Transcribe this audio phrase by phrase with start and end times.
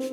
[0.00, 0.10] It's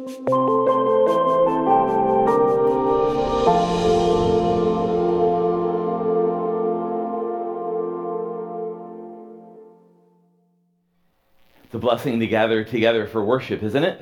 [11.72, 14.02] a blessing to gather together for worship, isn't it?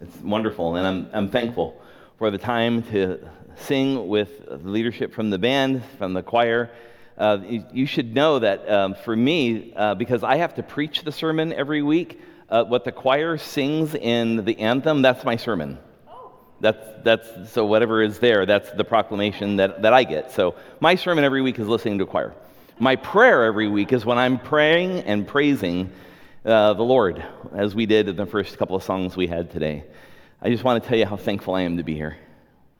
[0.00, 1.78] It's wonderful, and I'm, I'm thankful
[2.16, 4.30] for the time to sing with
[4.64, 6.70] leadership from the band, from the choir.
[7.18, 11.02] Uh, you, you, should know that um, for me, uh, because I have to preach
[11.02, 12.18] the sermon every week,
[12.54, 15.76] uh, what the choir sings in the anthem, that's my sermon.
[16.60, 20.30] That's, that's, so whatever is there, that's the proclamation that, that I get.
[20.30, 22.32] So my sermon every week is listening to choir.
[22.78, 25.90] My prayer every week is when I'm praying and praising
[26.44, 27.24] uh, the Lord,
[27.56, 29.82] as we did in the first couple of songs we had today.
[30.40, 32.16] I just want to tell you how thankful I am to be here.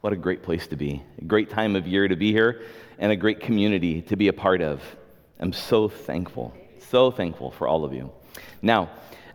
[0.03, 1.03] What a great place to be.
[1.21, 2.63] A great time of year to be here,
[2.99, 4.81] and a great community to be a part of.
[5.41, 6.55] I'm so thankful,
[6.91, 8.13] so thankful for all of you.
[8.63, 8.91] Now,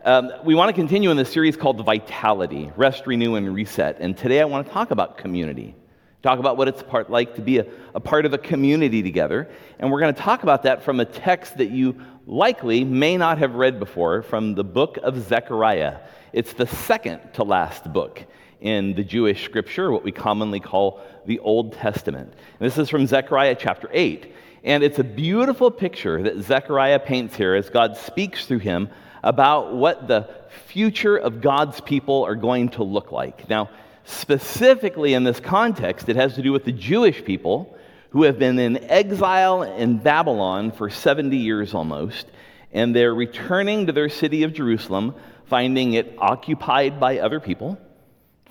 [0.09, 3.98] um, we want to continue in this series called Vitality Rest, Renew, and Reset.
[4.00, 5.75] And today I want to talk about community.
[6.23, 9.52] Talk about what it's part, like to be a, a part of a community together.
[9.78, 13.38] And we're going to talk about that from a text that you likely may not
[13.38, 16.00] have read before from the book of Zechariah.
[16.33, 18.26] It's the second to last book
[18.61, 22.33] in the Jewish scripture, what we commonly call the Old Testament.
[22.59, 24.33] And this is from Zechariah chapter 8.
[24.64, 28.89] And it's a beautiful picture that Zechariah paints here as God speaks through him
[29.23, 30.30] about what the
[30.67, 33.50] future of God's people are going to look like.
[33.50, 33.70] Now,
[34.06, 37.76] specifically in this context, it has to do with the Jewish people
[38.11, 42.28] who have been in exile in Babylon for 70 years almost,
[42.72, 47.78] and they're returning to their city of Jerusalem, finding it occupied by other people,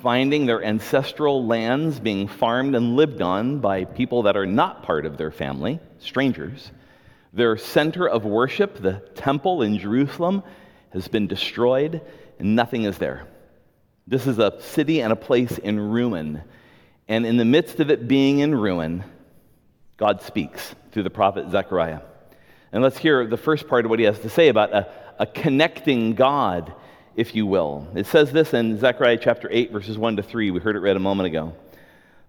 [0.01, 5.07] finding their ancestral lands being farmed and lived on by people that are not part
[5.07, 6.71] of their family, strangers.
[7.33, 10.43] Their center of worship, the temple in Jerusalem,
[10.91, 12.01] has been destroyed,
[12.39, 13.27] and nothing is there.
[14.07, 16.43] This is a city and a place in ruin.
[17.09, 19.05] And in the midst of it being in ruin,
[19.99, 22.01] God speaks through the prophet Zechariah.
[22.73, 24.89] And let's hear the first part of what he has to say about a,
[25.19, 26.73] a connecting God,
[27.17, 27.89] if you will.
[27.95, 30.51] It says this in Zechariah chapter 8, verses 1 to 3.
[30.51, 31.55] We heard it read a moment ago.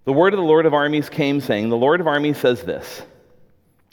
[0.05, 3.03] The word of the Lord of armies came, saying, The Lord of armies says this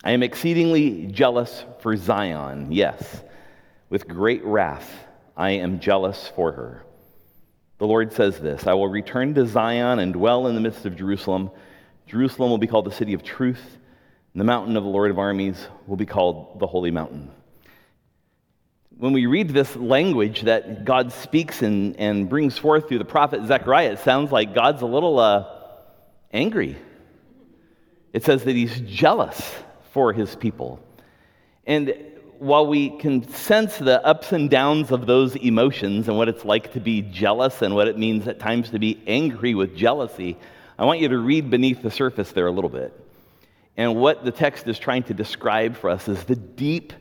[0.06, 2.70] I am exceedingly jealous for Zion.
[2.70, 3.24] Yes,
[3.90, 4.88] with great wrath
[5.36, 6.84] I am jealous for her.
[7.78, 10.94] The Lord says this I will return to Zion and dwell in the midst of
[10.94, 11.50] Jerusalem.
[12.06, 13.60] Jerusalem will be called the city of truth,
[14.32, 15.56] and the mountain of the Lord of armies
[15.88, 17.28] will be called the holy mountain.
[18.96, 23.44] When we read this language that God speaks and, and brings forth through the prophet
[23.44, 25.46] Zechariah, it sounds like God's a little uh,
[26.32, 26.76] angry.
[28.12, 29.52] It says that he's jealous
[29.96, 30.78] for his people.
[31.66, 31.94] And
[32.38, 36.74] while we can sense the ups and downs of those emotions and what it's like
[36.74, 40.36] to be jealous and what it means at times to be angry with jealousy,
[40.78, 42.92] I want you to read beneath the surface there a little bit.
[43.78, 46.92] And what the text is trying to describe for us is the deep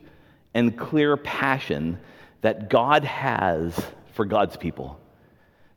[0.53, 1.99] and clear passion
[2.43, 3.77] that God has
[4.13, 4.97] for God's people.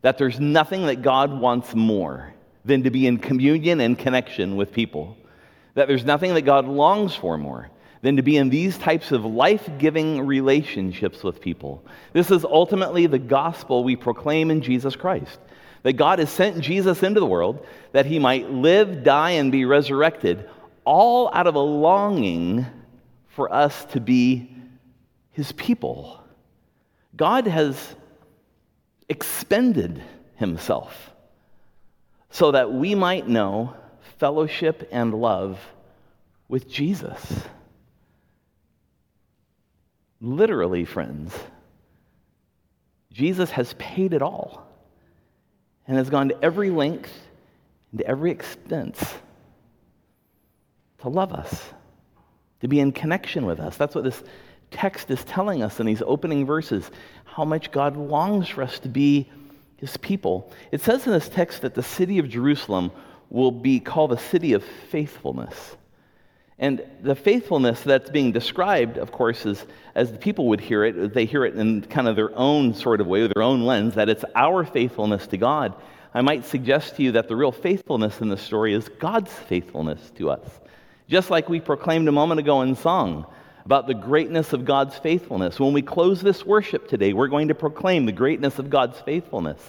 [0.03, 2.33] That there's nothing that God wants more
[2.65, 5.17] than to be in communion and connection with people.
[5.79, 7.71] That there's nothing that God longs for more
[8.03, 11.85] than to be in these types of life giving relationships with people.
[12.13, 15.39] This is ultimately the gospel we proclaim in Jesus Christ.
[15.85, 19.67] That God has sent Jesus into the world that he might live, die, and be
[19.67, 20.51] resurrected,
[20.85, 22.67] all out of a longing
[23.29, 24.51] for us to be
[25.31, 26.21] his people.
[27.15, 27.95] God has
[29.09, 30.03] expended
[30.35, 31.13] himself
[32.31, 33.75] so that we might know
[34.19, 35.59] fellowship and love
[36.49, 37.43] with Jesus.
[40.21, 41.33] Literally, friends,
[43.13, 44.67] Jesus has paid it all
[45.87, 47.13] and has gone to every length
[47.93, 49.15] and to every expense
[50.99, 51.65] to love us,
[52.61, 53.77] to be in connection with us.
[53.77, 54.23] That's what this
[54.71, 56.91] text is telling us in these opening verses
[57.25, 59.31] how much God longs for us to be
[59.77, 60.53] his people.
[60.73, 62.91] It says in this text that the city of Jerusalem
[63.31, 65.77] will be called the city of faithfulness.
[66.59, 69.65] And the faithfulness that's being described, of course, is
[69.95, 73.01] as the people would hear it, they hear it in kind of their own sort
[73.01, 75.75] of way, with their own lens, that it's our faithfulness to God.
[76.13, 80.11] I might suggest to you that the real faithfulness in the story is God's faithfulness
[80.17, 80.61] to us.
[81.09, 83.25] Just like we proclaimed a moment ago in song
[83.65, 85.61] about the greatness of God's faithfulness.
[85.61, 89.61] When we close this worship today, we're going to proclaim the greatness of God's faithfulness.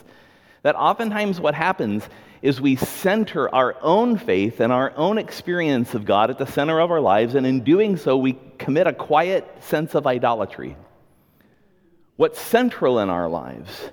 [0.64, 2.04] That oftentimes what happens
[2.42, 6.80] is we center our own faith and our own experience of God at the center
[6.80, 10.76] of our lives, and in doing so, we commit a quiet sense of idolatry.
[12.16, 13.90] What's central in our lives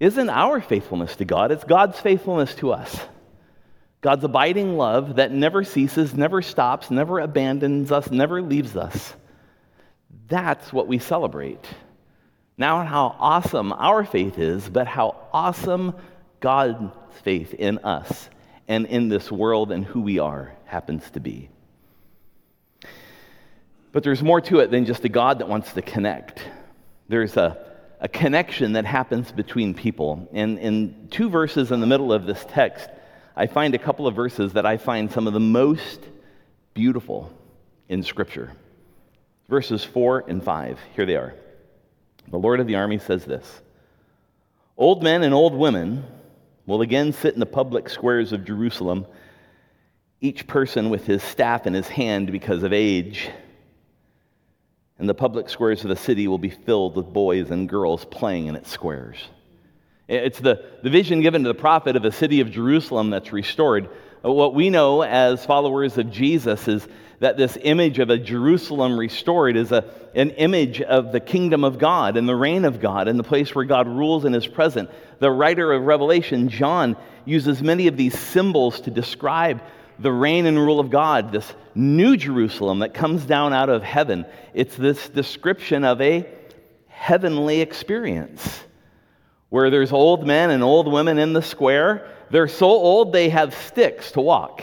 [0.00, 2.98] isn't our faithfulness to God, it's God's faithfulness to us.
[4.00, 9.14] God's abiding love that never ceases, never stops, never abandons us, never leaves us.
[10.28, 11.64] That's what we celebrate.
[12.56, 15.94] Now, how awesome our faith is, but how awesome
[16.40, 16.92] God's
[17.22, 18.28] faith in us
[18.66, 21.48] and in this world and who we are happens to be.
[23.92, 26.42] But there's more to it than just a God that wants to connect.
[27.08, 27.58] There's a,
[28.00, 30.28] a connection that happens between people.
[30.32, 32.88] And in two verses in the middle of this text,
[33.34, 36.00] I find a couple of verses that I find some of the most
[36.74, 37.32] beautiful
[37.88, 38.52] in Scripture.
[39.48, 40.78] Verses 4 and 5.
[40.94, 41.34] Here they are.
[42.30, 43.62] The Lord of the army says this
[44.76, 46.04] Old men and old women
[46.68, 49.06] will again sit in the public squares of Jerusalem,
[50.20, 53.30] each person with his staff in his hand because of age.
[54.98, 58.48] And the public squares of the city will be filled with boys and girls playing
[58.48, 59.16] in its squares.
[60.08, 63.88] It's the, the vision given to the prophet of a city of Jerusalem that's restored.
[64.22, 66.86] Uh, what we know as followers of Jesus is
[67.20, 69.84] that this image of a Jerusalem restored is a,
[70.14, 73.54] an image of the kingdom of God and the reign of God and the place
[73.54, 74.88] where God rules and is present.
[75.18, 79.60] The writer of Revelation, John, uses many of these symbols to describe
[79.98, 84.24] the reign and rule of God, this new Jerusalem that comes down out of heaven.
[84.54, 86.28] It's this description of a
[86.86, 88.60] heavenly experience
[89.48, 92.08] where there's old men and old women in the square.
[92.30, 94.62] They're so old they have sticks to walk.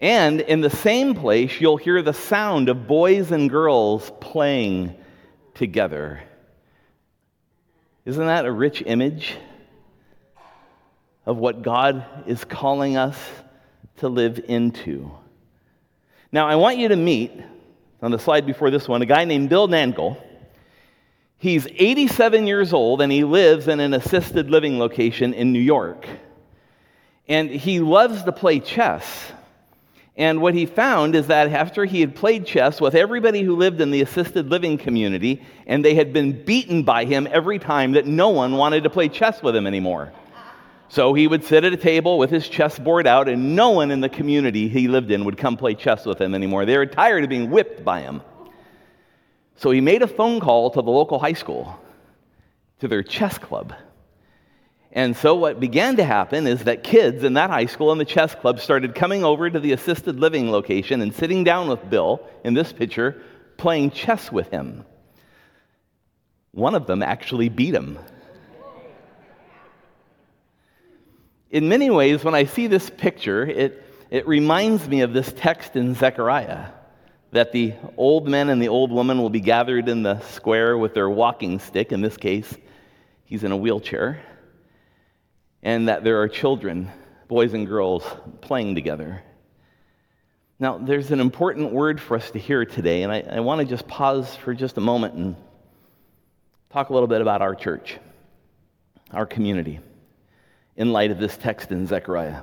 [0.00, 4.94] And in the same place, you'll hear the sound of boys and girls playing
[5.54, 6.22] together.
[8.06, 9.36] Isn't that a rich image
[11.26, 13.18] of what God is calling us
[13.98, 15.10] to live into?
[16.32, 17.32] Now, I want you to meet,
[18.00, 20.16] on the slide before this one, a guy named Bill Nangle.
[21.36, 26.06] He's 87 years old and he lives in an assisted living location in New York.
[27.28, 29.32] And he loves to play chess.
[30.20, 33.80] And what he found is that after he had played chess with everybody who lived
[33.80, 38.04] in the assisted living community, and they had been beaten by him every time that
[38.04, 40.12] no one wanted to play chess with him anymore.
[40.90, 44.02] So he would sit at a table with his chessboard out, and no one in
[44.02, 46.66] the community he lived in would come play chess with him anymore.
[46.66, 48.20] They were tired of being whipped by him.
[49.56, 51.80] So he made a phone call to the local high school,
[52.80, 53.72] to their chess club.
[54.92, 58.04] And so, what began to happen is that kids in that high school and the
[58.04, 62.26] chess club started coming over to the assisted living location and sitting down with Bill
[62.42, 63.22] in this picture,
[63.56, 64.84] playing chess with him.
[66.50, 68.00] One of them actually beat him.
[71.52, 75.76] In many ways, when I see this picture, it, it reminds me of this text
[75.76, 76.72] in Zechariah
[77.30, 80.94] that the old men and the old woman will be gathered in the square with
[80.94, 81.92] their walking stick.
[81.92, 82.56] In this case,
[83.24, 84.20] he's in a wheelchair
[85.62, 86.90] and that there are children,
[87.28, 88.04] boys and girls,
[88.40, 89.22] playing together.
[90.58, 93.66] Now, there's an important word for us to hear today, and I, I want to
[93.66, 95.36] just pause for just a moment and
[96.70, 97.98] talk a little bit about our church,
[99.10, 99.80] our community,
[100.76, 102.42] in light of this text in Zechariah.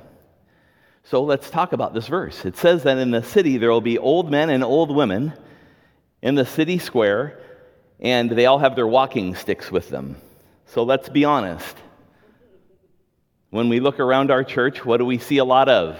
[1.04, 2.44] So let's talk about this verse.
[2.44, 5.32] It says that in the city there will be old men and old women
[6.20, 7.40] in the city square,
[8.00, 10.16] and they all have their walking sticks with them.
[10.66, 11.76] So let's be honest.
[13.50, 15.98] When we look around our church, what do we see a lot of?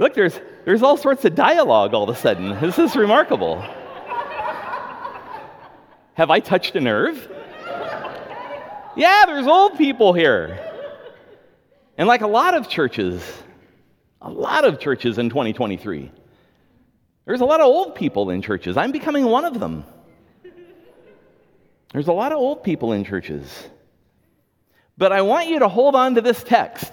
[0.00, 2.58] Look, there's, there's all sorts of dialogue all of a sudden.
[2.58, 3.60] This is remarkable.
[6.14, 7.30] Have I touched a nerve?
[8.96, 10.58] Yeah, there's old people here.
[11.96, 13.22] And like a lot of churches,
[14.22, 16.10] a lot of churches in 2023,
[17.30, 18.76] there's a lot of old people in churches.
[18.76, 19.84] I'm becoming one of them.
[21.92, 23.68] There's a lot of old people in churches.
[24.98, 26.92] But I want you to hold on to this text.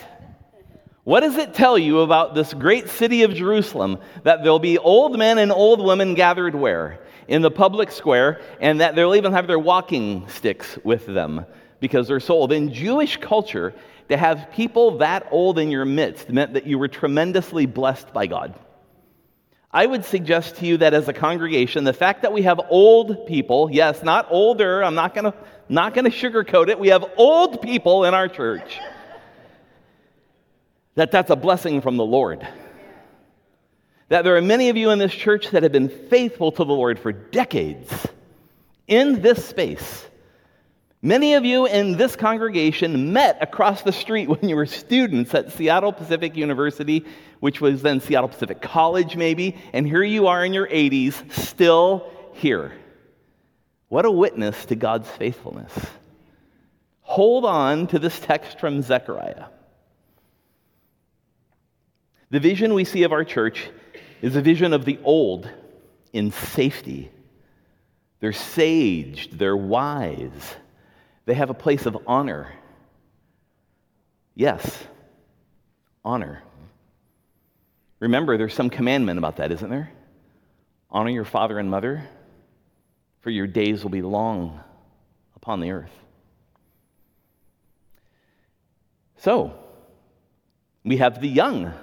[1.06, 5.17] What does it tell you about this great city of Jerusalem that there'll be old
[5.17, 7.00] men and old women gathered where?
[7.27, 11.48] In the public square, and that they'll even have their walking sticks with them
[11.79, 12.51] because they're so old.
[12.51, 13.74] In Jewish culture,
[14.10, 18.27] to have people that old in your midst meant that you were tremendously blessed by
[18.27, 18.53] God.
[19.71, 23.27] I would suggest to you that as a congregation, the fact that we have old
[23.27, 25.33] people, yes, not older, I'm not going to
[25.69, 26.79] not going to sugarcoat it.
[26.79, 28.79] We have old people in our church.
[30.95, 32.47] That that's a blessing from the Lord.
[34.09, 36.74] That there are many of you in this church that have been faithful to the
[36.74, 38.07] Lord for decades
[38.88, 40.07] in this space
[41.08, 45.54] Many of you in this congregation met across the street when you were students at
[45.54, 47.06] Seattle Pacific University,
[47.40, 52.12] which was then Seattle Pacific College, maybe, and here you are in your 80s, still
[52.34, 52.74] here.
[53.88, 55.72] What a witness to God's faithfulness.
[57.04, 59.46] Hold on to this text from Zechariah.
[62.32, 63.70] The vision we see of our church
[64.22, 65.50] is a vision of the old
[66.12, 67.10] in safety.
[68.20, 70.58] They're saged, they're wise
[71.27, 72.53] they have a place of honor.
[74.34, 74.81] Yes,
[76.03, 76.41] honor.
[78.00, 79.91] Remember, there's some commandment about that, isn't there?
[80.89, 82.07] Honor your father and mother,
[83.19, 84.62] for your days will be long
[85.36, 85.91] upon the earth.
[89.17, 89.53] So,
[90.86, 91.74] we have the young.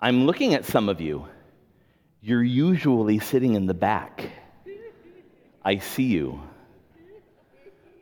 [0.00, 1.26] I'm looking at some of you.
[2.22, 4.30] You're usually sitting in the back.
[5.64, 6.40] I see you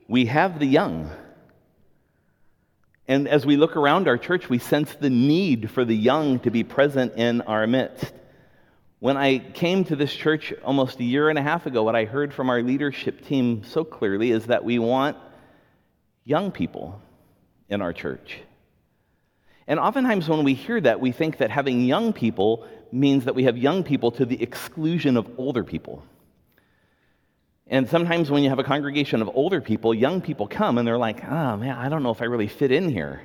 [0.09, 1.11] we have the young.
[3.07, 6.51] And as we look around our church, we sense the need for the young to
[6.51, 8.13] be present in our midst.
[8.99, 12.07] When I came to this church almost a year and a half ago, what I
[12.07, 15.19] heard from our leadership team so clearly is that we want
[16.25, 17.03] young people
[17.69, 18.39] in our church.
[19.67, 23.45] And oftentimes, when we hear that, we think that having young people means that we
[23.45, 26.03] have young people to the exclusion of older people.
[27.67, 30.99] And sometimes when you have a congregation of older people, young people come and they're
[30.99, 33.23] like, oh man, I don't know if I really fit in here.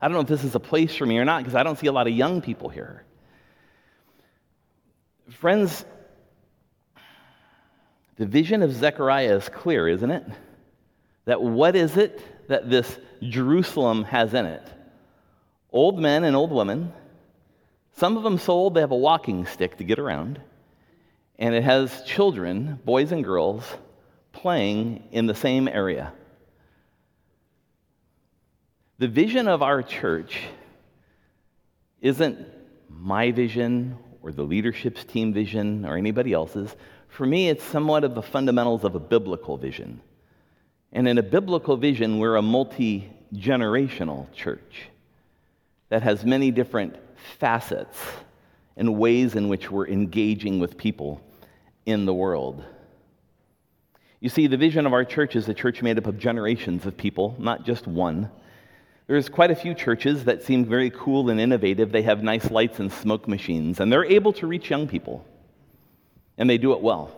[0.00, 1.78] I don't know if this is a place for me or not because I don't
[1.78, 3.04] see a lot of young people here.
[5.30, 5.84] Friends,
[8.16, 10.24] the vision of Zechariah is clear, isn't it?
[11.26, 14.66] That what is it that this Jerusalem has in it?
[15.70, 16.92] Old men and old women,
[17.96, 20.40] some of them so old they have a walking stick to get around
[21.38, 23.64] and it has children, boys and girls,
[24.32, 26.12] playing in the same area.
[28.98, 30.40] The vision of our church
[32.00, 32.46] isn't
[32.88, 36.74] my vision or the leadership's team vision or anybody else's.
[37.08, 40.00] For me, it's somewhat of the fundamentals of a biblical vision.
[40.92, 44.88] And in a biblical vision, we're a multi generational church
[45.90, 46.96] that has many different
[47.38, 47.98] facets
[48.76, 51.20] and ways in which we're engaging with people
[51.86, 52.62] in the world.
[54.20, 56.96] You see, the vision of our church is a church made up of generations of
[56.96, 58.30] people, not just one.
[59.06, 61.92] There's quite a few churches that seem very cool and innovative.
[61.92, 65.24] They have nice lights and smoke machines, and they're able to reach young people,
[66.36, 67.16] and they do it well.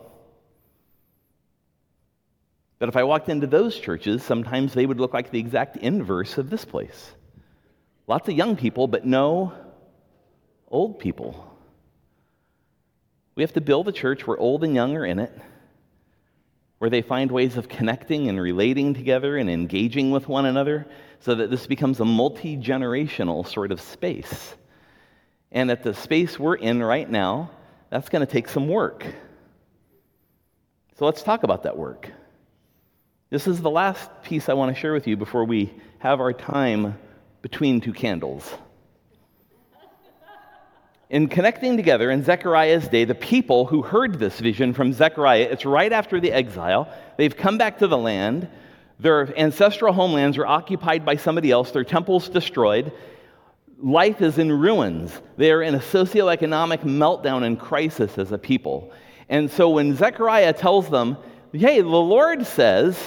[2.77, 6.37] But if I walked into those churches, sometimes they would look like the exact inverse
[6.37, 7.11] of this place.
[8.07, 9.53] Lots of young people, but no
[10.69, 11.45] old people.
[13.39, 15.31] We have to build a church where old and young are in it,
[16.79, 20.85] where they find ways of connecting and relating together and engaging with one another
[21.21, 24.53] so that this becomes a multi generational sort of space.
[25.53, 27.51] And at the space we're in right now,
[27.89, 29.05] that's going to take some work.
[30.97, 32.11] So let's talk about that work.
[33.29, 36.33] This is the last piece I want to share with you before we have our
[36.33, 36.99] time
[37.41, 38.53] between two candles
[41.09, 45.47] in connecting together in Zechariah's day the people who heard this vision from Zechariah.
[45.51, 46.87] It's right after the exile.
[47.17, 48.47] They've come back to the land.
[48.99, 52.91] Their ancestral homelands are occupied by somebody else, their temples destroyed.
[53.81, 55.19] Life is in ruins.
[55.37, 58.91] They are in a socioeconomic meltdown and crisis as a people.
[59.29, 61.17] And so when Zechariah tells them,
[61.53, 62.99] hey, the Lord says,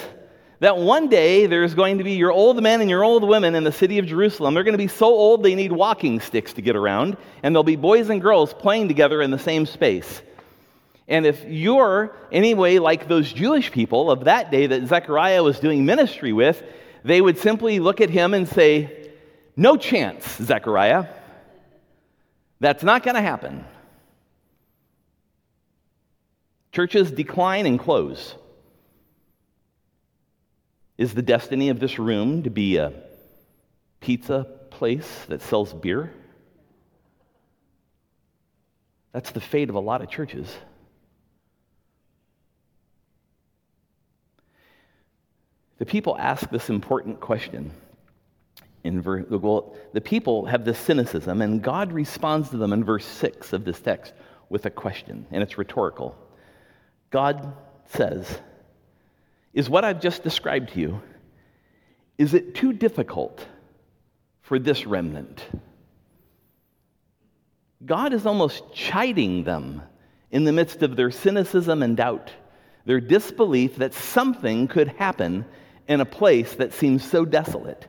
[0.62, 3.64] that one day there's going to be your old men and your old women in
[3.64, 4.54] the city of Jerusalem.
[4.54, 7.64] They're going to be so old they need walking sticks to get around, and there'll
[7.64, 10.22] be boys and girls playing together in the same space.
[11.08, 15.84] And if you're anyway like those Jewish people of that day that Zechariah was doing
[15.84, 16.62] ministry with,
[17.02, 19.10] they would simply look at him and say,
[19.56, 21.06] No chance, Zechariah.
[22.60, 23.64] That's not going to happen.
[26.70, 28.36] Churches decline and close.
[31.02, 32.92] Is the destiny of this room to be a
[33.98, 36.12] pizza place that sells beer?
[39.10, 40.46] That's the fate of a lot of churches.
[45.78, 47.72] The people ask this important question.
[48.84, 53.06] In ver- well, the people have this cynicism, and God responds to them in verse
[53.06, 54.12] 6 of this text
[54.48, 56.16] with a question, and it's rhetorical.
[57.10, 57.54] God
[57.86, 58.38] says,
[59.52, 61.02] is what I've just described to you,
[62.18, 63.46] is it too difficult
[64.42, 65.44] for this remnant?
[67.84, 69.82] God is almost chiding them
[70.30, 72.32] in the midst of their cynicism and doubt,
[72.84, 75.44] their disbelief that something could happen
[75.88, 77.86] in a place that seems so desolate.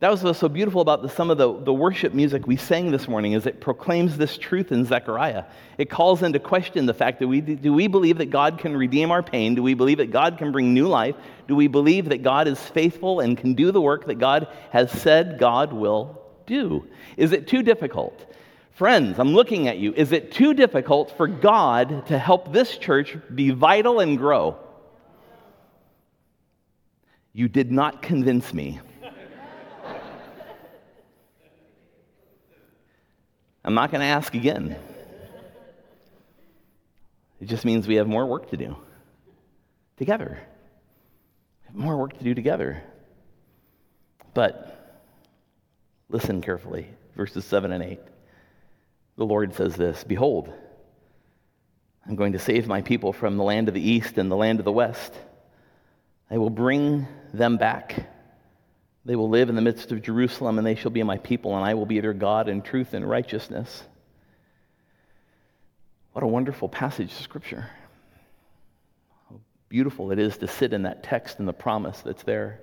[0.00, 2.90] That was what's so beautiful about the, some of the, the worship music we sang
[2.90, 5.44] this morning is it proclaims this truth in Zechariah.
[5.78, 9.10] It calls into question the fact that we do we believe that God can redeem
[9.10, 9.54] our pain?
[9.54, 11.16] Do we believe that God can bring new life?
[11.48, 14.92] Do we believe that God is faithful and can do the work that God has
[14.92, 16.86] said God will do?
[17.16, 18.34] Is it too difficult?
[18.72, 19.94] Friends, I'm looking at you.
[19.94, 24.58] Is it too difficult for God to help this church be vital and grow?
[27.32, 28.80] You did not convince me.
[33.66, 34.76] I'm not going to ask again.
[37.40, 38.76] It just means we have more work to do
[39.96, 40.38] together.
[41.72, 42.80] more work to do together.
[44.34, 45.02] But
[46.08, 47.98] listen carefully, verses 7 and 8.
[49.16, 50.52] The Lord says this Behold,
[52.06, 54.60] I'm going to save my people from the land of the east and the land
[54.60, 55.12] of the west.
[56.30, 58.08] I will bring them back
[59.06, 61.64] they will live in the midst of Jerusalem, and they shall be my people, and
[61.64, 63.84] I will be their God in truth and righteousness.
[66.12, 67.70] What a wonderful passage of Scripture.
[69.30, 72.60] How beautiful it is to sit in that text and the promise that's there.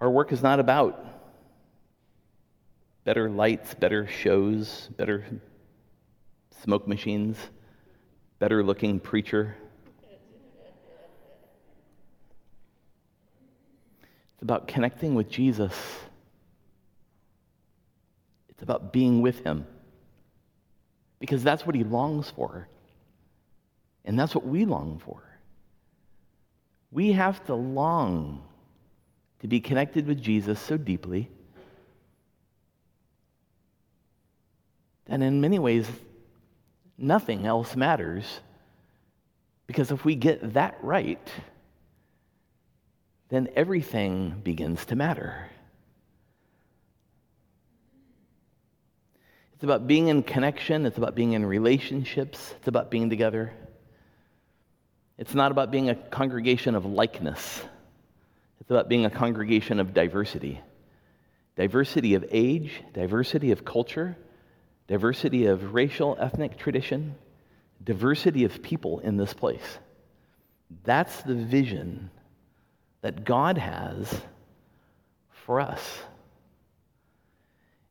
[0.00, 1.04] Our work is not about
[3.02, 5.26] better lights, better shows, better
[6.62, 7.36] smoke machines,
[8.38, 9.56] better looking preacher.
[14.40, 15.74] It's about connecting with Jesus.
[18.48, 19.66] It's about being with him.
[21.18, 22.66] Because that's what he longs for.
[24.06, 25.22] And that's what we long for.
[26.90, 28.42] We have to long
[29.40, 31.28] to be connected with Jesus so deeply
[35.04, 35.86] that in many ways,
[36.96, 38.40] nothing else matters.
[39.66, 41.28] Because if we get that right,
[43.30, 45.48] then everything begins to matter.
[49.54, 53.52] It's about being in connection, it's about being in relationships, it's about being together.
[55.16, 57.62] It's not about being a congregation of likeness,
[58.60, 60.60] it's about being a congregation of diversity.
[61.56, 64.16] Diversity of age, diversity of culture,
[64.88, 67.16] diversity of racial, ethnic tradition,
[67.84, 69.78] diversity of people in this place.
[70.84, 72.10] That's the vision
[73.02, 74.20] that God has
[75.30, 76.00] for us.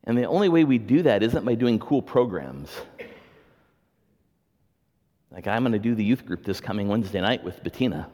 [0.04, 2.70] And the only way we do that isn't by doing cool programs.
[5.30, 8.08] Like, I'm going to do the youth group this coming Wednesday night with Bettina.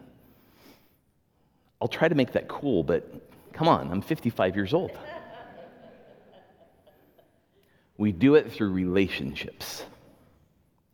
[1.81, 3.11] I'll try to make that cool, but
[3.53, 4.91] come on, I'm 55 years old.
[7.99, 9.85] we do it through relationships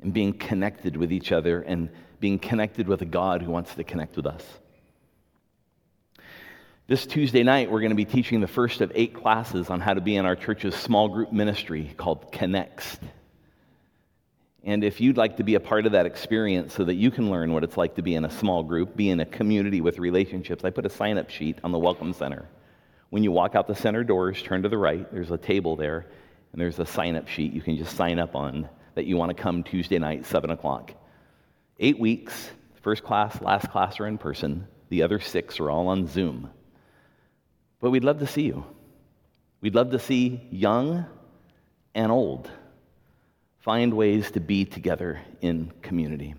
[0.00, 1.88] and being connected with each other and
[2.20, 4.44] being connected with a God who wants to connect with us.
[6.88, 9.94] This Tuesday night, we're going to be teaching the first of eight classes on how
[9.94, 12.98] to be in our church's small group ministry called Connects.
[14.64, 17.30] And if you'd like to be a part of that experience so that you can
[17.30, 20.00] learn what it's like to be in a small group, be in a community with
[20.00, 22.48] relationships, I put a sign up sheet on the Welcome Center.
[23.10, 26.06] When you walk out the center doors, turn to the right, there's a table there,
[26.50, 29.34] and there's a sign up sheet you can just sign up on that you want
[29.34, 30.92] to come Tuesday night, 7 o'clock.
[31.78, 32.50] Eight weeks,
[32.82, 36.50] first class, last class are in person, the other six are all on Zoom.
[37.82, 38.64] But we'd love to see you.
[39.60, 41.04] We'd love to see young
[41.94, 42.50] and old
[43.58, 46.34] find ways to be together in community.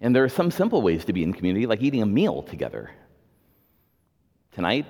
[0.00, 2.90] And there are some simple ways to be in community, like eating a meal together.
[4.52, 4.86] Tonight,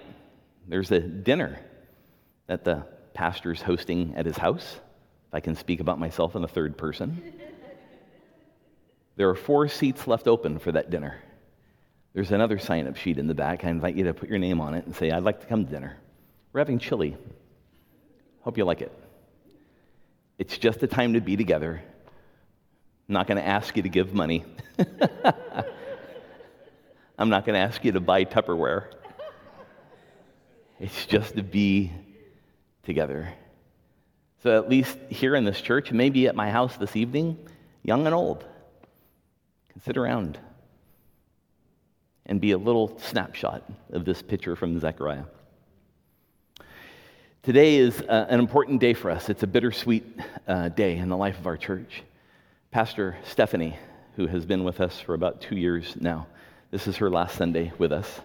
[0.68, 1.58] there's a dinner
[2.46, 4.74] that the pastor's hosting at his house,
[5.28, 7.32] if I can speak about myself in the third person.
[9.16, 11.22] There are four seats left open for that dinner.
[12.16, 13.62] There's another sign up sheet in the back.
[13.62, 15.66] I invite you to put your name on it and say, I'd like to come
[15.66, 15.98] to dinner.
[16.50, 17.14] We're having chili.
[18.40, 18.90] Hope you like it.
[20.38, 21.82] It's just a time to be together.
[23.06, 24.46] I'm not going to ask you to give money.
[27.18, 28.86] I'm not going to ask you to buy Tupperware.
[30.80, 31.92] It's just to be
[32.84, 33.30] together.
[34.42, 37.36] So, at least here in this church, maybe at my house this evening,
[37.82, 38.42] young and old,
[39.68, 40.38] can sit around
[42.26, 43.62] and be a little snapshot
[43.92, 45.24] of this picture from Zechariah.
[47.42, 49.28] Today is uh, an important day for us.
[49.28, 50.04] It's a bittersweet
[50.48, 52.02] uh, day in the life of our church.
[52.72, 53.78] Pastor Stephanie,
[54.16, 56.26] who has been with us for about two years now,
[56.72, 58.20] this is her last Sunday with us,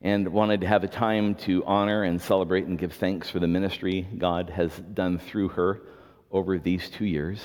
[0.00, 3.46] and wanted to have a time to honor and celebrate and give thanks for the
[3.46, 5.82] ministry God has done through her
[6.30, 7.42] over these two years.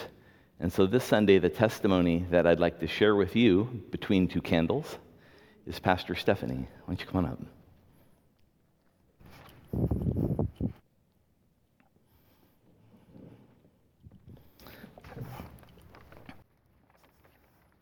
[0.61, 4.41] And so this Sunday, the testimony that I'd like to share with you between two
[4.41, 4.97] candles
[5.67, 6.67] is Pastor Stephanie.
[6.85, 7.39] Why don't you come on up?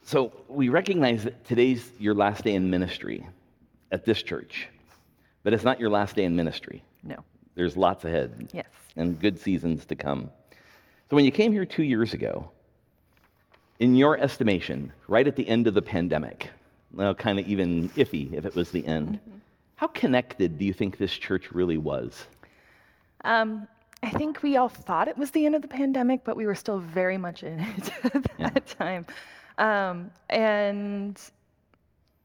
[0.04, 3.28] So we recognize that today's your last day in ministry
[3.92, 4.68] at this church,
[5.44, 6.84] but it's not your last day in ministry.
[7.04, 7.18] No.
[7.56, 8.66] There's lots ahead Yes.
[8.96, 10.32] and good seasons to come.
[11.10, 12.50] So when you came here two years ago,
[13.80, 16.50] in your estimation, right at the end of the pandemic,
[16.94, 19.20] well, kind of even iffy if it was the end,
[19.76, 22.26] how connected do you think this church really was?
[23.24, 23.68] Um,
[24.02, 26.56] I think we all thought it was the end of the pandemic, but we were
[26.56, 28.24] still very much in it at
[28.54, 29.06] that time.
[29.58, 31.20] Um, and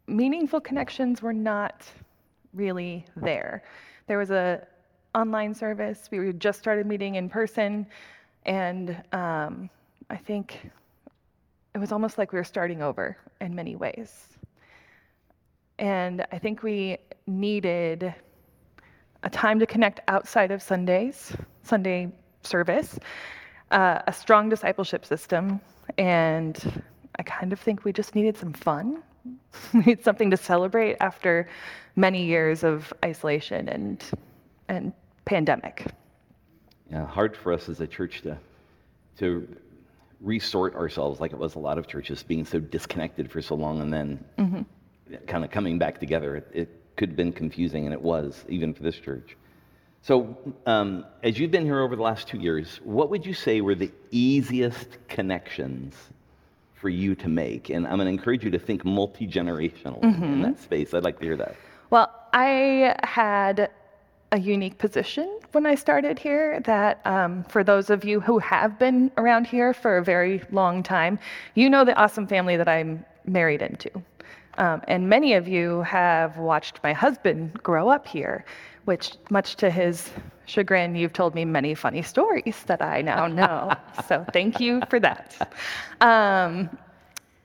[0.07, 1.85] meaningful connections were not
[2.53, 3.64] really there.
[4.07, 4.66] There was a
[5.14, 6.09] online service.
[6.11, 7.87] We had just started meeting in person,
[8.46, 9.70] and um,
[10.11, 10.70] I think
[11.74, 14.29] it was almost like we were starting over in many ways.
[15.78, 18.14] And I think we needed
[19.22, 22.98] a time to connect outside of Sundays, Sunday service,
[23.70, 25.60] uh, a strong discipleship system,
[25.98, 26.82] and
[27.18, 29.02] I kind of think we just needed some fun.
[29.74, 31.48] we need something to celebrate after
[31.96, 34.04] many years of isolation and
[34.68, 34.92] and
[35.24, 35.87] pandemic.
[36.90, 38.38] Yeah, hard for us as a church to,
[39.18, 39.48] to
[40.20, 43.80] resort ourselves like it was a lot of churches being so disconnected for so long
[43.80, 44.24] and then
[45.26, 46.36] kind of coming back together.
[46.36, 49.36] It, it could have been confusing, and it was, even for this church.
[50.02, 50.36] So,
[50.66, 53.74] um, as you've been here over the last two years, what would you say were
[53.74, 55.94] the easiest connections
[56.74, 57.70] for you to make?
[57.70, 60.92] And I'm going to encourage you to think multi generational in that space.
[60.92, 61.56] I'd like to hear that.
[61.88, 63.70] Well, I had
[64.32, 68.78] a unique position when I started here that um, for those of you who have
[68.78, 71.18] been around here for a very long time,
[71.54, 73.90] you know the awesome family that I'm married into.
[74.58, 78.44] Um, and many of you have watched my husband grow up here,
[78.84, 80.10] which, much to his
[80.46, 83.72] chagrin, you've told me many funny stories that I now know.
[84.06, 85.54] so thank you for that.
[86.00, 86.70] Um,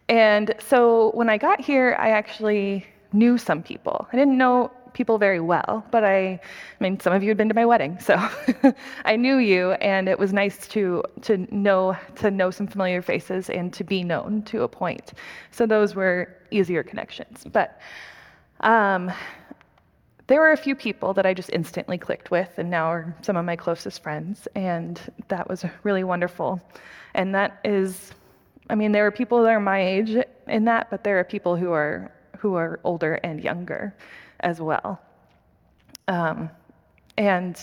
[0.09, 4.07] and so when I got here, I actually knew some people.
[4.11, 6.39] I didn't know people very well, but I, I
[6.80, 8.15] mean, some of you had been to my wedding, so
[9.06, 13.49] I knew you, and it was nice to to know to know some familiar faces
[13.49, 15.13] and to be known to a point.
[15.52, 17.45] So those were easier connections.
[17.52, 17.80] But
[18.62, 19.12] um,
[20.28, 23.36] there were a few people that I just instantly clicked with, and now are some
[23.36, 26.62] of my closest friends, and that was really wonderful.
[27.15, 28.12] And that is,
[28.69, 30.15] I mean, there are people that are my age
[30.47, 33.93] in that, but there are people who are who are older and younger
[34.41, 34.99] as well.
[36.08, 36.49] Um,
[37.17, 37.60] and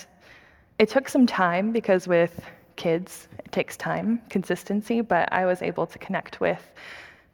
[0.78, 2.44] it took some time because with
[2.76, 6.72] kids, it takes time, consistency, but I was able to connect with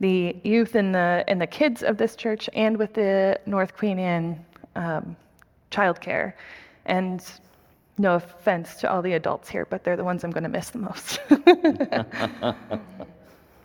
[0.00, 3.98] the youth and the and the kids of this church and with the North Queen
[3.98, 5.16] Anne um,
[5.70, 6.32] childcare.
[6.86, 7.24] And
[7.98, 10.70] no offense to all the adults here, but they're the ones I'm going to miss
[10.70, 11.20] the most.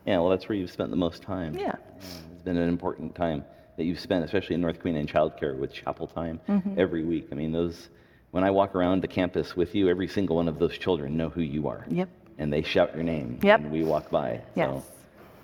[0.07, 1.57] Yeah, well, that's where you've spent the most time.
[1.57, 1.75] yeah.
[1.97, 3.43] It's been an important time
[3.77, 6.39] that you've spent, especially in North Queen Anne childcare with chapel time
[6.77, 7.27] every week.
[7.31, 7.89] I mean, those,
[8.31, 11.29] when I walk around the campus with you, every single one of those children know
[11.29, 11.85] who you are.
[11.89, 12.09] Yep.
[12.39, 13.61] And they shout your name Yep.
[13.61, 14.41] when we walk by.
[14.55, 14.69] Yes.
[14.69, 14.83] So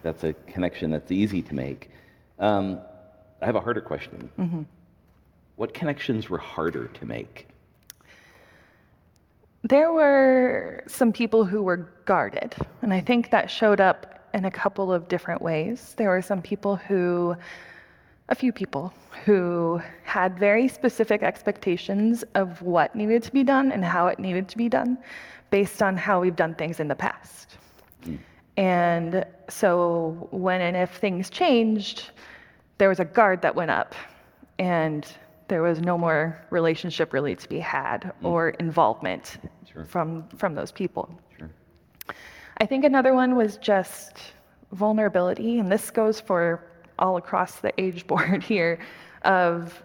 [0.02, 1.90] that's a connection that's easy to make.
[2.40, 2.80] Um,
[3.42, 4.66] I have a harder question.
[5.56, 7.48] What connections were harder to make?
[9.64, 14.52] There were some people who were guarded, and I think that showed up in a
[14.52, 15.94] couple of different ways.
[15.98, 17.36] There were some people who,
[18.30, 18.94] a few people,
[19.26, 24.48] who had very specific expectations of what needed to be done and how it needed
[24.50, 24.98] to be done
[25.50, 27.58] based on how we've done things in the past.
[28.04, 28.16] Hmm.
[28.58, 32.12] And so when and if things changed,
[32.78, 33.94] there was a guard that went up,
[34.60, 35.06] and
[35.48, 38.26] there was no more relationship really to be had hmm.
[38.26, 39.38] or involvement
[39.72, 39.86] Sure.
[39.86, 41.10] from from those people.
[41.38, 41.50] Sure.
[42.60, 44.34] I think another one was just
[44.72, 46.64] vulnerability, and this goes for
[47.00, 48.80] all across the age board here.
[49.24, 49.82] Of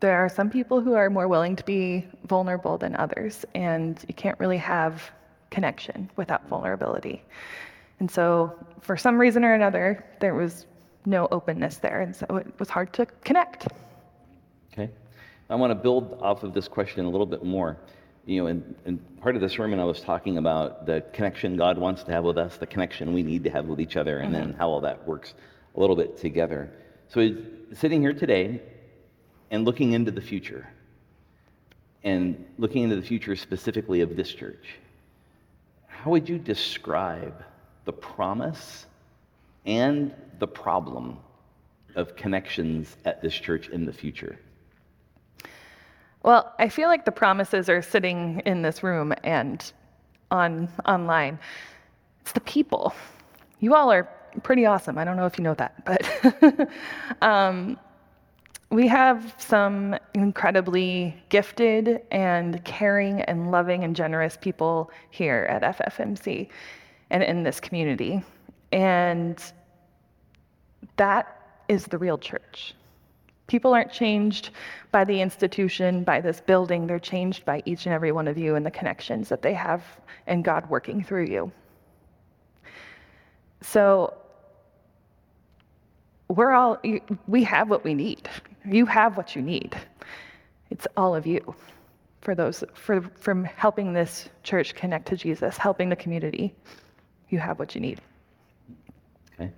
[0.00, 4.14] there are some people who are more willing to be vulnerable than others, and you
[4.14, 5.10] can't really have
[5.50, 7.22] connection without vulnerability.
[7.98, 10.66] And so, for some reason or another, there was
[11.04, 13.68] no openness there, and so it was hard to connect.
[14.72, 14.90] Okay.
[15.50, 17.76] I want to build off of this question a little bit more.
[18.24, 21.76] You know, in, in part of the sermon, I was talking about the connection God
[21.76, 24.34] wants to have with us, the connection we need to have with each other, and
[24.34, 24.58] then mm-hmm.
[24.58, 25.34] how all that works
[25.76, 26.70] a little bit together.
[27.08, 27.36] So,
[27.72, 28.60] sitting here today
[29.50, 30.68] and looking into the future,
[32.04, 34.76] and looking into the future specifically of this church,
[35.86, 37.44] how would you describe
[37.84, 38.86] the promise
[39.66, 41.18] and the problem
[41.96, 44.38] of connections at this church in the future?
[46.22, 49.72] Well, I feel like the promises are sitting in this room and
[50.30, 51.38] on online.
[52.20, 52.94] It's the people.
[53.58, 54.08] You all are
[54.42, 54.98] pretty awesome.
[54.98, 56.68] I don't know if you know that, but
[57.22, 57.78] um,
[58.70, 66.48] we have some incredibly gifted and caring and loving and generous people here at FFMC
[67.10, 68.22] and in this community.
[68.70, 69.42] And
[70.96, 71.36] that
[71.68, 72.74] is the real church.
[73.48, 74.50] People aren't changed
[74.92, 76.86] by the institution, by this building.
[76.86, 79.82] They're changed by each and every one of you and the connections that they have
[80.28, 81.50] and God working through you.
[83.60, 84.14] So
[86.30, 86.78] we're all,
[87.26, 88.28] we have what we need.
[88.64, 89.76] You have what you need.
[90.70, 91.54] It's all of you
[92.20, 96.54] for those, for, from helping this church connect to Jesus, helping the community.
[97.30, 98.00] You have what you need.
[99.34, 99.50] Okay.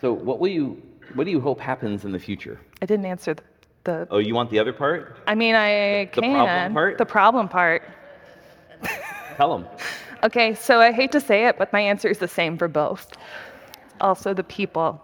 [0.00, 0.80] So what will you,
[1.14, 2.58] what do you hope happens in the future?
[2.80, 3.42] I didn't answer the,
[3.84, 5.18] the Oh, you want the other part?
[5.26, 6.32] I mean, I The can.
[6.32, 6.98] problem part?
[6.98, 7.82] The problem part.
[9.36, 9.66] Tell them.
[10.22, 13.06] Okay, so I hate to say it, but my answer is the same for both.
[14.00, 15.02] Also, the people.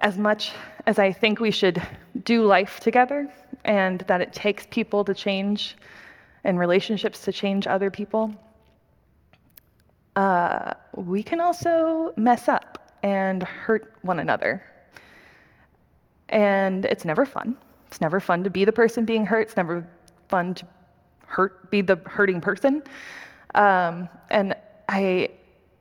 [0.00, 0.52] As much
[0.86, 1.82] as I think we should
[2.24, 3.30] do life together
[3.64, 5.76] and that it takes people to change
[6.44, 8.34] and relationships to change other people,
[10.16, 14.62] uh, we can also mess up and hurt one another.
[16.30, 17.56] And it's never fun.
[17.88, 19.48] It's never fun to be the person being hurt.
[19.48, 19.86] It's never
[20.28, 20.66] fun to
[21.26, 22.82] hurt, be the hurting person.
[23.54, 24.54] Um, and
[24.88, 25.30] I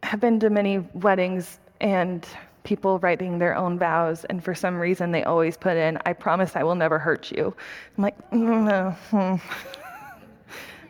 [0.04, 2.28] have been to many weddings and
[2.70, 6.56] people writing their own vows, and for some reason they always put in, I promise
[6.56, 7.56] I will never hurt you.
[7.98, 8.92] I'm like, mm, no.
[9.10, 9.36] hmm.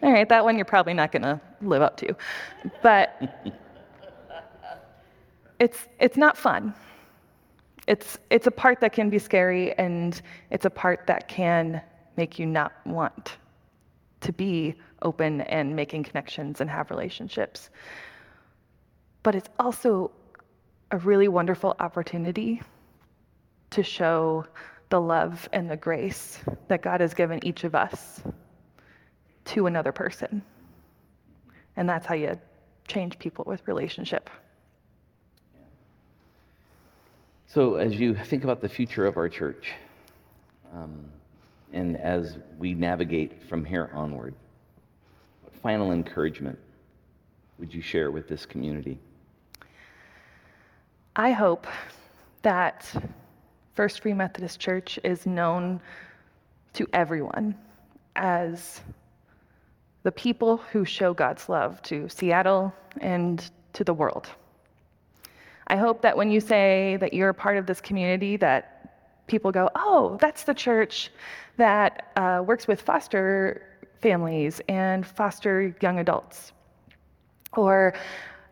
[0.04, 2.14] All right, that one you're probably not going to live up to.
[2.84, 3.46] But
[5.60, 6.74] it's, it's not fun.
[7.88, 11.82] It's, it's a part that can be scary, and it's a part that can
[12.18, 13.38] make you not want
[14.20, 17.70] to be open and making connections and have relationships.
[19.24, 20.12] But it's also
[20.92, 22.62] a really wonderful opportunity
[23.70, 24.46] to show
[24.90, 28.22] the love and the grace that God has given each of us
[29.46, 30.42] to another person.
[31.76, 32.40] And that's how you
[32.88, 34.30] change people with relationship.
[37.48, 39.74] So, as you think about the future of our church,
[40.74, 41.06] um,
[41.74, 44.36] and as we navigate from here onward,
[45.44, 46.60] what final encouragement
[47.58, 49.00] would you share with this community?
[51.16, 51.66] I hope
[52.44, 52.92] that
[53.74, 55.82] First Free Methodist Church is known
[56.74, 57.56] to everyone
[58.16, 58.82] as
[60.04, 64.30] the people who show God's love to Seattle and to the world.
[65.68, 69.52] I hope that when you say that you're a part of this community, that people
[69.52, 71.12] go, oh, that's the church
[71.58, 73.64] that uh, works with foster
[74.02, 76.52] families and foster young adults.
[77.56, 77.94] Or,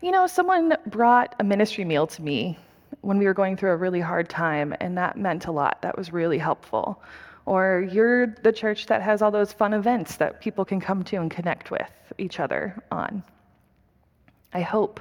[0.00, 2.58] you know, someone brought a ministry meal to me
[3.00, 5.82] when we were going through a really hard time, and that meant a lot.
[5.82, 7.02] That was really helpful.
[7.46, 11.16] Or you're the church that has all those fun events that people can come to
[11.16, 13.22] and connect with each other on.
[14.52, 15.00] I hope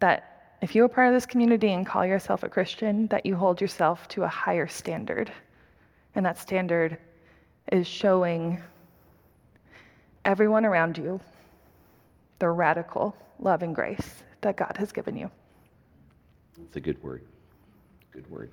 [0.00, 3.36] that if you're a part of this community and call yourself a Christian, that you
[3.36, 5.30] hold yourself to a higher standard.
[6.14, 6.98] And that standard
[7.72, 8.60] is showing
[10.24, 11.20] everyone around you
[12.44, 15.30] the radical love and grace that God has given you.
[16.62, 17.22] It's a good word.
[18.12, 18.50] Good word.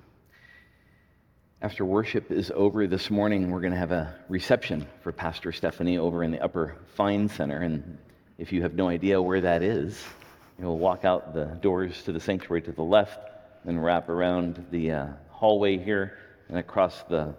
[1.60, 5.98] After worship is over this morning, we're going to have a reception for Pastor Stephanie
[5.98, 7.58] over in the Upper Fine Center.
[7.58, 7.98] And
[8.38, 10.02] if you have no idea where that is,
[10.58, 13.20] you'll walk out the doors to the sanctuary to the left,
[13.66, 16.16] then wrap around the uh, hallway here
[16.48, 17.34] and across the,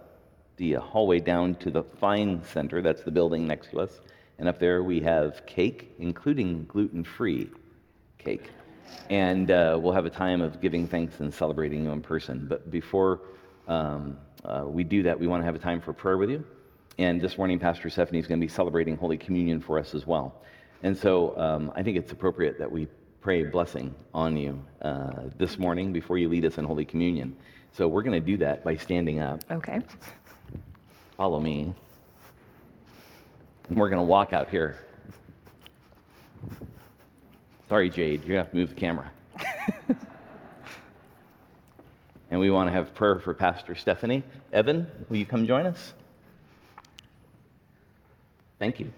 [0.56, 2.80] the hallway down to the Fine Center.
[2.80, 3.90] That's the building next to us.
[4.38, 7.50] And up there we have cake, including gluten free
[8.18, 8.50] cake.
[9.10, 12.46] And uh, we'll have a time of giving thanks and celebrating you in person.
[12.48, 13.20] But before
[13.68, 16.44] um, uh, we do that, we want to have a time for prayer with you.
[16.98, 20.06] And this morning, Pastor Stephanie is going to be celebrating Holy Communion for us as
[20.06, 20.42] well.
[20.82, 22.86] And so um, I think it's appropriate that we
[23.20, 27.34] pray a blessing on you uh, this morning before you lead us in Holy Communion.
[27.72, 29.40] So we're going to do that by standing up.
[29.50, 29.80] Okay.
[31.16, 31.74] Follow me.
[33.68, 34.78] And we're going to walk out here.
[37.68, 39.10] Sorry, Jade, to have to move the camera.
[42.30, 44.22] and we want to have prayer for Pastor Stephanie.
[44.52, 45.94] Evan, will you come join us?
[48.58, 48.92] Thank you.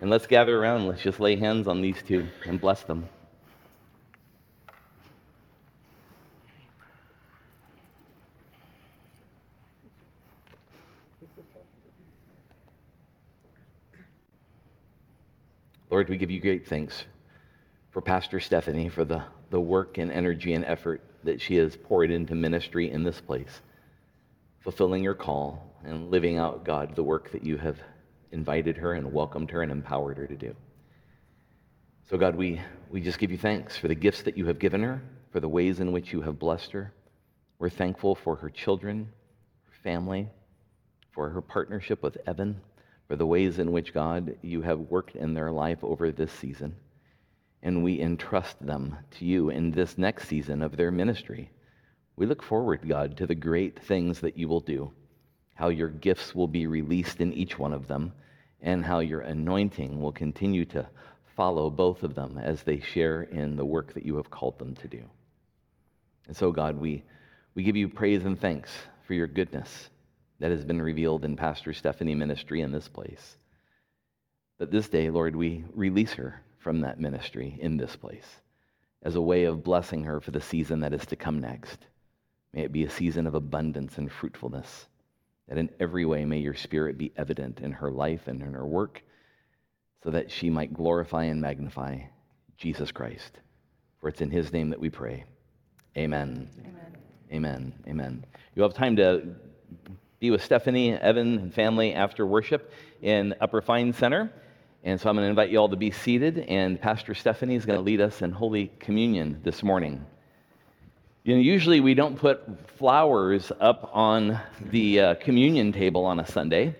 [0.00, 0.86] And let's gather around.
[0.86, 3.08] Let's just lay hands on these two and bless them.
[15.96, 17.06] Lord, we give you great thanks
[17.88, 22.10] for Pastor Stephanie, for the, the work and energy and effort that she has poured
[22.10, 23.62] into ministry in this place,
[24.60, 27.78] fulfilling your call and living out, God, the work that you have
[28.30, 30.54] invited her and welcomed her and empowered her to do.
[32.10, 34.82] So, God, we, we just give you thanks for the gifts that you have given
[34.82, 35.00] her,
[35.32, 36.92] for the ways in which you have blessed her.
[37.58, 39.08] We're thankful for her children,
[39.64, 40.28] her family,
[41.12, 42.60] for her partnership with Evan,
[43.08, 46.76] for the ways in which, God, you have worked in their life over this season.
[47.62, 51.50] And we entrust them to you in this next season of their ministry.
[52.16, 54.90] We look forward, God, to the great things that you will do,
[55.54, 58.12] how your gifts will be released in each one of them,
[58.60, 60.88] and how your anointing will continue to
[61.36, 64.74] follow both of them as they share in the work that you have called them
[64.76, 65.02] to do.
[66.26, 67.04] And so, God, we,
[67.54, 68.70] we give you praise and thanks
[69.06, 69.90] for your goodness
[70.38, 73.36] that has been revealed in Pastor Stephanie ministry in this place.
[74.58, 78.26] That this day, Lord, we release her from that ministry in this place
[79.02, 81.78] as a way of blessing her for the season that is to come next.
[82.52, 84.86] May it be a season of abundance and fruitfulness.
[85.48, 88.66] That in every way may your spirit be evident in her life and in her
[88.66, 89.02] work
[90.02, 91.98] so that she might glorify and magnify
[92.56, 93.38] Jesus Christ.
[94.00, 95.24] For it's in his name that we pray.
[95.96, 96.50] Amen.
[96.60, 96.96] Amen.
[97.32, 97.72] Amen.
[97.86, 98.24] Amen.
[98.54, 99.34] You'll have time to
[100.18, 104.32] be with Stephanie, Evan, and family after worship in Upper Fine Center.
[104.82, 107.66] And so I'm going to invite you all to be seated, and Pastor Stephanie is
[107.66, 110.06] going to lead us in Holy Communion this morning.
[111.24, 116.26] You know, usually we don't put flowers up on the uh, communion table on a
[116.26, 116.76] Sunday,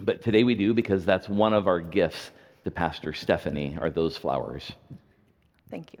[0.00, 2.30] but today we do because that's one of our gifts
[2.64, 4.72] to Pastor Stephanie are those flowers.
[5.70, 6.00] Thank you.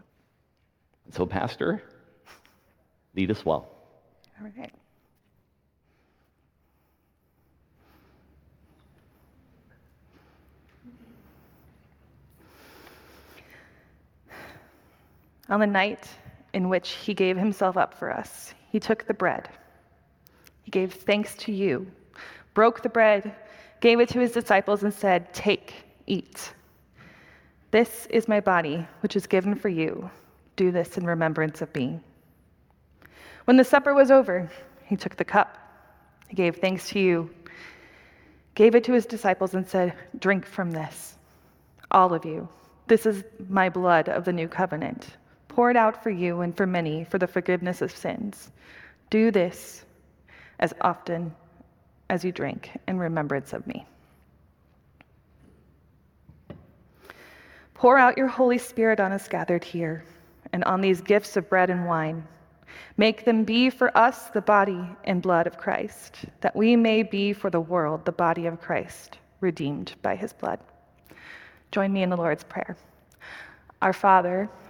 [1.12, 1.82] So, Pastor,
[3.14, 3.70] lead us well.
[4.40, 4.72] All right.
[15.50, 16.06] On the night
[16.52, 19.48] in which he gave himself up for us, he took the bread.
[20.62, 21.86] He gave thanks to you,
[22.52, 23.34] broke the bread,
[23.80, 25.72] gave it to his disciples, and said, Take,
[26.06, 26.52] eat.
[27.70, 30.10] This is my body, which is given for you.
[30.56, 32.00] Do this in remembrance of me.
[33.46, 34.50] When the supper was over,
[34.84, 35.56] he took the cup.
[36.28, 37.30] He gave thanks to you,
[38.54, 41.16] gave it to his disciples, and said, Drink from this,
[41.90, 42.48] all of you.
[42.86, 45.16] This is my blood of the new covenant
[45.58, 48.52] poured out for you and for many for the forgiveness of sins.
[49.10, 49.84] Do this
[50.60, 51.34] as often
[52.10, 53.84] as you drink in remembrance of me.
[57.74, 60.04] Pour out your Holy Spirit on us gathered here
[60.52, 62.22] and on these gifts of bread and wine.
[62.96, 67.32] Make them be for us the body and blood of Christ, that we may be
[67.32, 70.60] for the world the body of Christ, redeemed by his blood.
[71.72, 72.76] Join me in the Lord's Prayer.
[73.82, 74.48] Our Father,